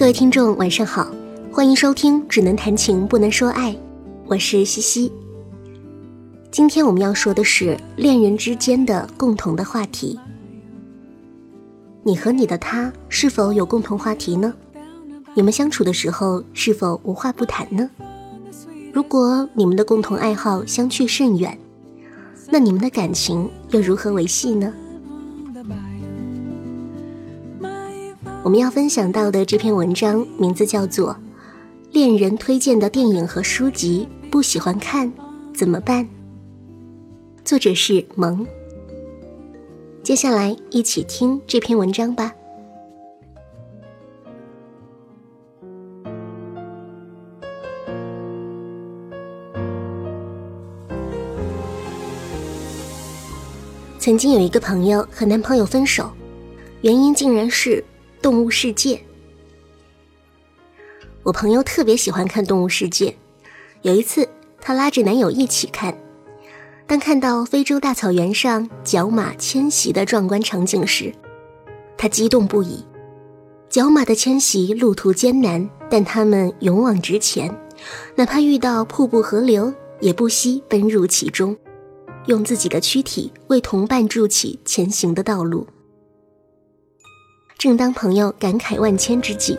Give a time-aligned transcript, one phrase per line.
[0.00, 1.14] 各位听众，晚上好，
[1.52, 3.70] 欢迎收听《只能谈情不能说爱》，
[4.24, 5.12] 我是西西。
[6.50, 10.18] 今天我们要说的是恋人之间的共同的话题。
[12.02, 14.54] 你和你的他是否有共同话题呢？
[15.34, 17.90] 你们相处的时候是否无话不谈呢？
[18.94, 21.58] 如果你们的共同爱好相去甚远，
[22.48, 24.72] 那你们的感情又如何维系呢？
[28.42, 31.12] 我们要分享到的这篇文章名字叫做
[31.92, 35.12] 《恋人推荐的电影和书籍不喜欢看
[35.54, 36.02] 怎么办》，
[37.44, 38.46] 作者是萌。
[40.02, 42.32] 接下来一起听这篇文章吧。
[53.98, 56.10] 曾经有一个朋友和男朋友分手，
[56.80, 57.76] 原因竟然是
[58.22, 58.96] 《动物世界》。
[61.22, 63.10] 我朋友特别喜欢看《动物世界》，
[63.82, 64.28] 有一次
[64.60, 65.96] 她拉着男友一起看。
[66.86, 71.14] 当看到非洲大草原上角马迁徙的壮观场景时，
[71.96, 72.84] 他激动不已。
[73.68, 77.56] 角马的迁徙路途艰难，但他们勇往直前，
[78.16, 81.56] 哪怕遇到瀑布河流，也不惜奔入其中，
[82.26, 85.66] 用自己的躯体为同伴筑起前行的道路。
[87.60, 89.58] 正当朋友感慨万千之际，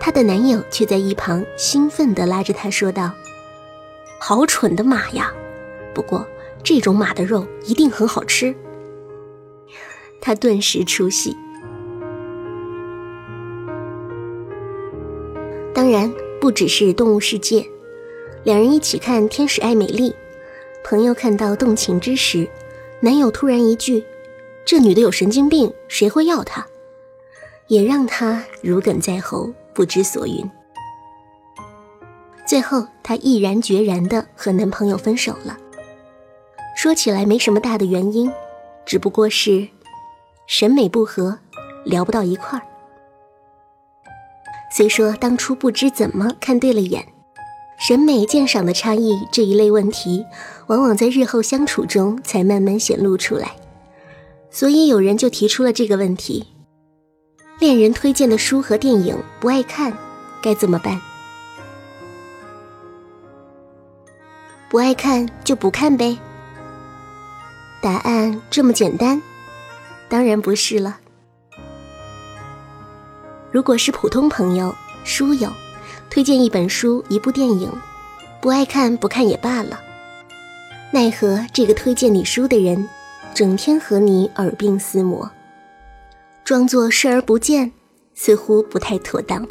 [0.00, 3.12] 她的男友却在一旁兴奋地拉着她说道
[4.18, 5.30] ：“好蠢的马呀！
[5.94, 6.26] 不过……”
[6.64, 8.54] 这种马的肉一定很好吃，
[10.20, 11.36] 他顿时出戏。
[15.74, 17.66] 当然，不只是动物世界，
[18.44, 20.10] 两人一起看《天使爱美丽》，
[20.84, 22.48] 朋友看到动情之时，
[23.00, 24.04] 男友突然一句
[24.64, 26.64] ：“这女的有神经病，谁会要她？”
[27.72, 30.50] 也让她如鲠在喉，不知所云。
[32.46, 35.56] 最后，她毅然决然的和男朋友分手了。
[36.76, 38.30] 说起来没什么大的原因，
[38.84, 39.66] 只不过是
[40.46, 41.38] 审美不合，
[41.86, 42.62] 聊不到一块儿。
[44.70, 47.08] 虽说当初不知怎么看对了眼，
[47.78, 50.26] 审美鉴赏的差异这一类问题，
[50.66, 53.52] 往往在日后相处中才慢慢显露出来。
[54.50, 56.51] 所以有人就提出了这个问题：
[57.58, 59.92] 恋人推荐的书和电影不爱看，
[60.42, 61.00] 该怎么办？
[64.68, 66.18] 不爱看就不看呗。
[67.80, 69.20] 答案这么简单？
[70.08, 70.98] 当然不是了。
[73.50, 74.74] 如果是普通朋友、
[75.04, 75.52] 书友，
[76.08, 77.70] 推荐一本书、一部电影，
[78.40, 79.78] 不爱看不看也罢了。
[80.90, 82.88] 奈何这个推荐你书的人，
[83.34, 85.30] 整天和你耳鬓厮磨，
[86.44, 87.72] 装作视而不见，
[88.14, 89.46] 似乎不太妥当，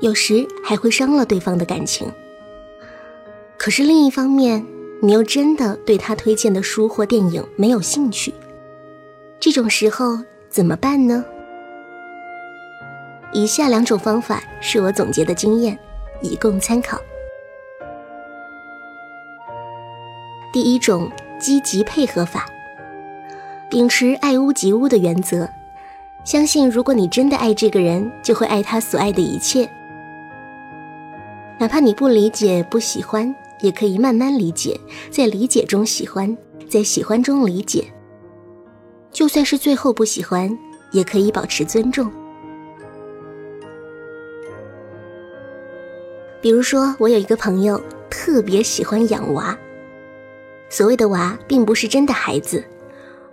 [0.00, 2.10] 有时还会伤了对方的感情。
[3.58, 4.64] 可是另一方面，
[5.02, 8.32] 你又真的对他推荐的书或电影没有兴趣，
[9.40, 11.24] 这种时候怎么办呢？
[13.32, 15.76] 以下两种方法是我总结的经验，
[16.22, 16.98] 以供参考。
[20.52, 22.46] 第一种积极配合法，
[23.68, 25.48] 秉持爱屋及乌的原则，
[26.24, 29.68] 相信如果你真的爱这个人，就会爱他所爱的一切，
[31.58, 33.34] 哪怕你不理解、不喜欢。
[33.60, 34.78] 也可以慢慢理解，
[35.10, 37.92] 在理解中喜欢，在喜欢中理解。
[39.10, 40.56] 就算是最后不喜欢，
[40.92, 42.08] 也可以保持尊重。
[46.40, 49.58] 比如说，我有一个朋友特别喜欢养娃。
[50.68, 52.62] 所谓的娃，并不是真的孩子，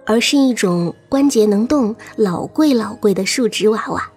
[0.06, 4.12] 而是一种关节能动、老贵老贵的树脂娃娃。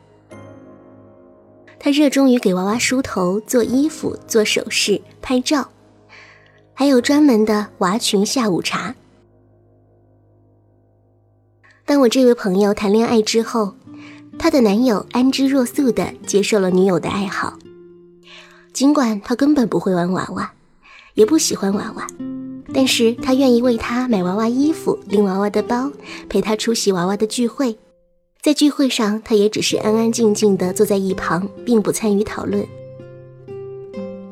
[1.78, 5.68] 他热衷于给娃娃梳头、做衣服、做首饰、拍照。
[6.74, 8.94] 还有专门的娃群下午茶。
[11.84, 13.74] 当我这位朋友谈恋爱之后，
[14.38, 17.58] 她的男友安之若素的接受了女友的爱好，
[18.72, 20.52] 尽管他根本不会玩娃娃，
[21.14, 22.06] 也不喜欢娃娃，
[22.72, 25.90] 但是他愿意为她买娃娃衣服、拎娃娃的包，
[26.28, 27.76] 陪她出席娃娃的聚会。
[28.40, 32.66] 在聚会上，他也只是安安静静的坐在一旁，并不参与讨论。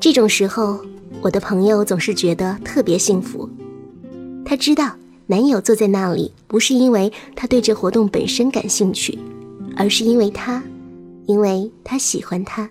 [0.00, 0.80] 这种时候。
[1.22, 3.48] 我的朋友总是觉得特别幸福，
[4.44, 4.94] 她知道
[5.26, 9.18] 男友坐在那里不是因为他对这活动本身感兴趣，
[9.76, 10.62] 而是因为他，
[11.26, 12.68] 因为他喜欢他。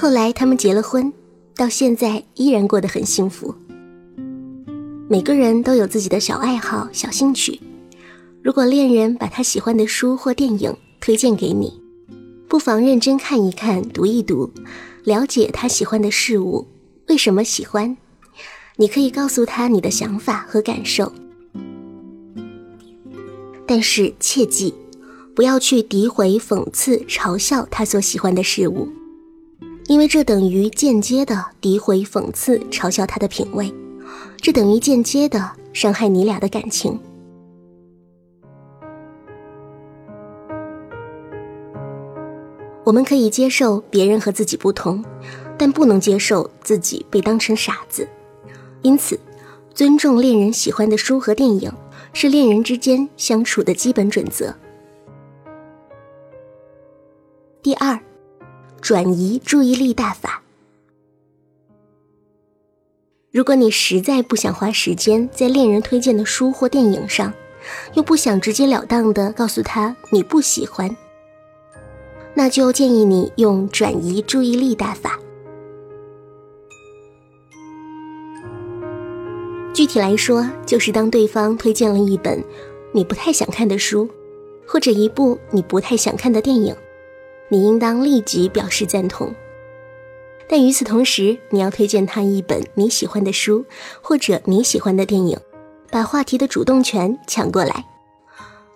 [0.00, 1.12] 后来他们结了婚，
[1.54, 3.54] 到现在依然过得很幸福。
[5.10, 7.60] 每个人都有自己的小爱好、小兴趣，
[8.42, 11.78] 如果恋人把他喜欢的书或电影推荐给你，
[12.48, 14.50] 不妨认真看一看、读一读，
[15.04, 16.66] 了解他喜欢的事物
[17.08, 17.94] 为什么喜欢。
[18.76, 21.12] 你可以告诉他你的想法和感受，
[23.66, 24.72] 但是切记，
[25.34, 28.88] 不要去诋毁、讽刺、嘲笑他所喜欢的事物，
[29.90, 33.74] 因为这等于间接的诋毁、讽刺、嘲笑他的品味，
[34.36, 36.96] 这等于间接的伤害你俩的感情。
[42.84, 45.04] 我们可以接受别人和自己不同，
[45.58, 48.06] 但不能接受自己被当成傻子。
[48.82, 49.18] 因此，
[49.74, 51.72] 尊重恋人喜欢的书和电影，
[52.12, 54.54] 是恋人之间相处的基本准则。
[57.60, 57.98] 第二，
[58.80, 60.42] 转移注意力大法。
[63.30, 67.32] 如果你实在不想花时间在恋人推荐的书或电影上，
[67.94, 70.96] 又不想直截了当的告诉他你不喜欢，
[72.34, 75.18] 那就建议你用转移注意力大法。
[79.72, 82.42] 具体来说，就是当对方推荐了一本
[82.92, 84.08] 你不太想看的书，
[84.66, 86.74] 或者一部你不太想看的电影，
[87.50, 89.34] 你应当立即表示赞同。
[90.48, 93.64] 但与此同时，你要推荐他一本你喜欢的书
[94.00, 95.38] 或者你喜欢的电影，
[95.90, 97.84] 把话题的主动权抢过来。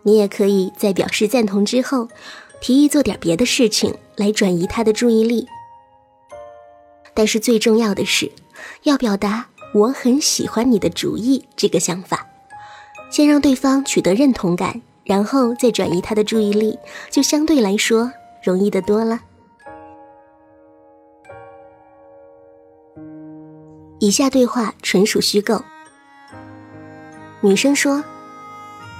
[0.03, 2.09] 你也可以在表示赞同之后，
[2.61, 5.49] 提议做点别的事情来转移他的注意力。
[7.15, 8.31] 但是最重要的是，
[8.83, 9.47] 要表达。
[9.75, 12.29] 我很喜欢你的主意，这个想法，
[13.11, 16.79] 先让对方取得认同感，然后再转移他的注意力，
[17.11, 18.13] 就相对来说
[18.45, 19.19] 容易的多了。
[23.99, 25.65] 以下对话纯属虚构。
[27.41, 28.05] 女生说：“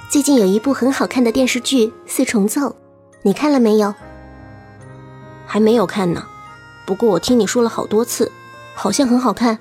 [0.09, 2.61] 最近有一部很好看的电视剧《四重奏》，
[3.21, 3.93] 你看了没有
[5.45, 6.25] ？”“还没有看呢，
[6.87, 8.31] 不过我听你说了好多次，
[8.73, 9.59] 好像很好看。”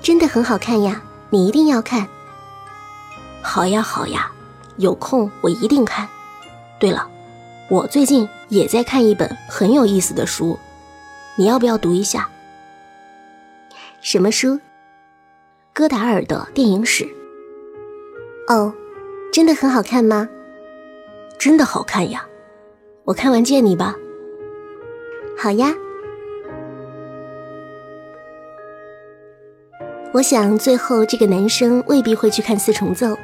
[0.00, 2.06] 真的很好看呀，你一定要看。
[3.42, 4.30] 好呀好呀，
[4.76, 6.08] 有空我一定看。
[6.78, 7.08] 对了，
[7.72, 10.58] 我最近也在看一本很有意思的书，
[11.36, 12.28] 你要不要读一下？
[14.02, 14.60] 什么书？
[15.72, 17.08] 戈达尔的电影史。
[18.48, 18.74] 哦，
[19.32, 20.28] 真的很好看吗？
[21.38, 22.26] 真的好看呀，
[23.04, 23.96] 我看完借你吧。
[25.34, 25.74] 好呀。
[30.12, 33.16] 我想，最后这个男生未必会去看四重奏，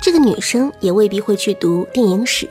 [0.00, 2.48] 这个女生也未必会去读电影史，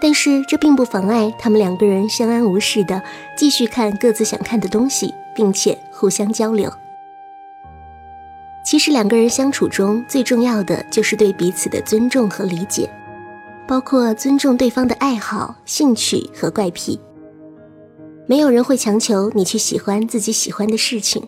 [0.00, 3.02] 但是这并不妨碍他们两个人相安无事的
[3.36, 6.72] 继续看各自想看的东西，并且互相交流。
[8.64, 12.88] 其实两个人相处中最重要的就是对彼此的尊重和理解，
[13.66, 16.98] 包括尊重对方的爱好、兴趣和怪癖。
[18.26, 21.22] 没有人会强求你去喜欢自己喜欢的事情。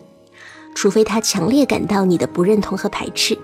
[0.75, 3.37] 除非他强烈感到你的不认同和排斥，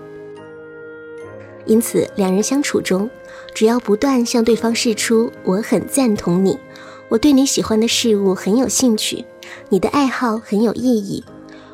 [1.70, 3.08] 因此两人相处中，
[3.54, 6.58] 只要不断向对方示出“我很赞同你，
[7.08, 9.24] 我对你喜欢的事物很有兴趣，
[9.68, 11.22] 你的爱好很有意义，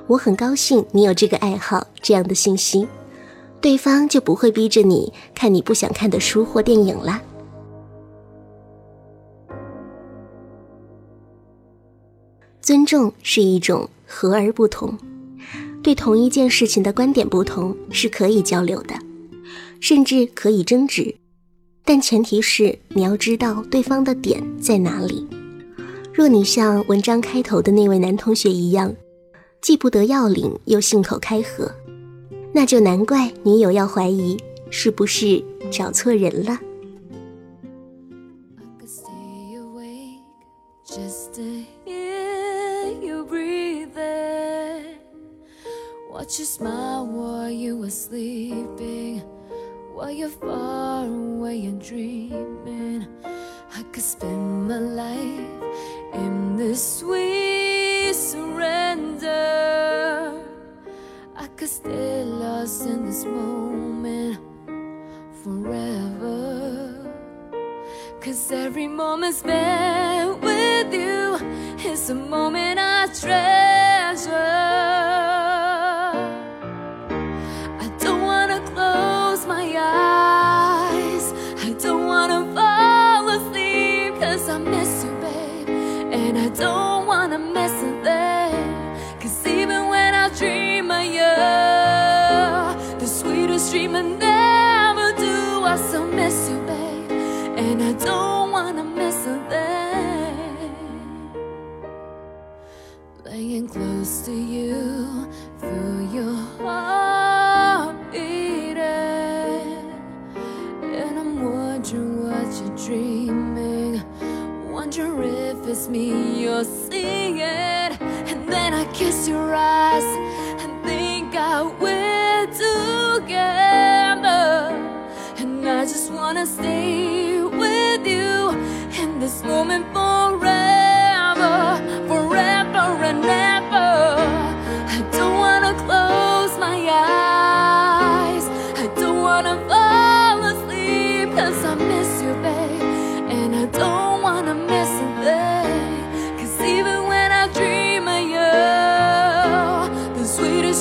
[0.07, 2.87] 我很高兴你有这个爱好”这样的信息，
[3.59, 7.23] 对方就不会逼着你看你不想看的书或电影啦。
[12.61, 14.99] 尊重是一种和而不同。
[15.83, 18.95] 对同一件事情的观点不同是可以交流的，
[19.81, 21.17] 甚至可以争执，
[21.85, 25.27] 但前提是你要知道对方的点在哪里。
[26.13, 28.95] 若你像文章开头的那位男同学一样，
[29.61, 31.71] 既不得要领又信口开河，
[32.53, 34.37] 那就难怪女友要怀疑
[34.71, 36.59] 是不是找错人了。
[46.11, 49.21] Watch you smile while you were sleeping
[49.97, 53.09] While you're far away and dreaming.
[53.25, 55.63] I could spend my life
[56.13, 59.33] in this sweet surrender.
[61.35, 64.39] I could stay lost in this moment
[65.43, 66.93] forever.
[68.21, 71.39] Cause every moment spent with you
[71.89, 72.86] Is a moment I
[104.07, 104.66] close to you.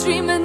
[0.05, 0.44] dreaming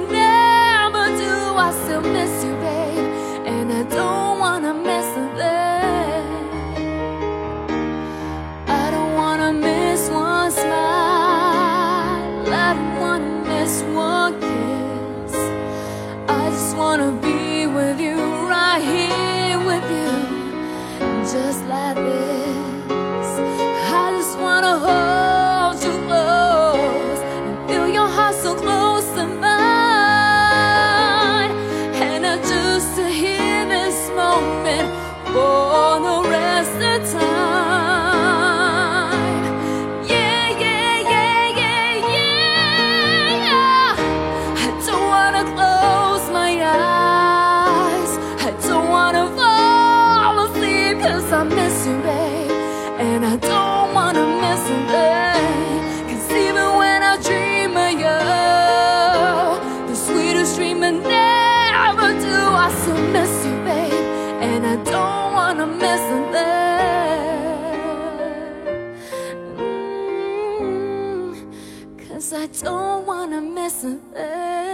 [72.33, 74.70] I don't wanna mess a thing.